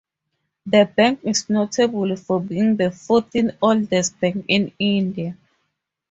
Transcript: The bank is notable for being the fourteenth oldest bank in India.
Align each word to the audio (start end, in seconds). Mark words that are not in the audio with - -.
The 0.65 0.85
bank 0.95 1.19
is 1.21 1.47
notable 1.47 2.15
for 2.15 2.39
being 2.41 2.75
the 2.75 2.89
fourteenth 2.89 3.53
oldest 3.61 4.19
bank 4.19 4.45
in 4.47 4.71
India. 4.79 5.37